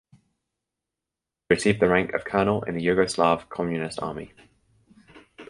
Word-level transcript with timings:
He 0.11 1.53
received 1.53 1.79
the 1.79 1.87
rank 1.87 2.13
of 2.13 2.25
colonel 2.25 2.63
in 2.63 2.73
the 2.73 2.83
Yugoslav 2.83 3.49
communist 3.49 4.01
army. 4.01 4.33